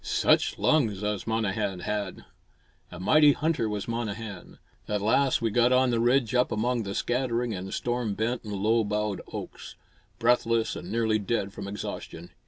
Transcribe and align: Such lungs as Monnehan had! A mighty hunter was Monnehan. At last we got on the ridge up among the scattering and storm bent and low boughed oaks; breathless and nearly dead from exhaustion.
Such 0.03 0.57
lungs 0.57 1.03
as 1.03 1.27
Monnehan 1.27 1.81
had! 1.81 2.25
A 2.91 2.99
mighty 2.99 3.33
hunter 3.33 3.69
was 3.69 3.87
Monnehan. 3.87 4.57
At 4.87 4.99
last 4.99 5.43
we 5.43 5.51
got 5.51 5.71
on 5.71 5.91
the 5.91 5.99
ridge 5.99 6.33
up 6.33 6.51
among 6.51 6.81
the 6.81 6.95
scattering 6.95 7.53
and 7.53 7.71
storm 7.71 8.15
bent 8.15 8.43
and 8.43 8.53
low 8.53 8.83
boughed 8.83 9.21
oaks; 9.31 9.75
breathless 10.17 10.75
and 10.75 10.91
nearly 10.91 11.19
dead 11.19 11.53
from 11.53 11.67
exhaustion. 11.67 12.31